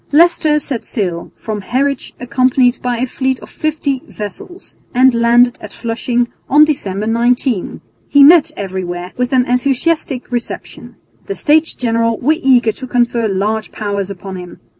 Leicester 0.11 0.57
set 0.57 0.83
sail 0.83 1.31
from 1.35 1.61
Harwich 1.61 2.15
accompanied 2.19 2.81
by 2.81 2.97
a 2.97 3.05
fleet 3.05 3.39
of 3.41 3.51
fifty 3.51 4.01
vessels 4.07 4.75
and 4.95 5.13
landed 5.13 5.59
at 5.61 5.71
Flushing 5.71 6.27
on 6.49 6.65
December 6.65 7.05
19. 7.05 7.81
He 8.09 8.23
met 8.23 8.49
everywhere 8.57 9.13
with 9.15 9.31
an 9.31 9.45
enthusiastic 9.45 10.31
reception. 10.31 10.95
The 11.27 11.35
States 11.35 11.75
General 11.75 12.17
were 12.17 12.39
eager 12.41 12.71
to 12.71 12.87
confer 12.87 13.27
large 13.27 13.71
powers 13.71 14.09
upon 14.09 14.37
him. 14.37 14.59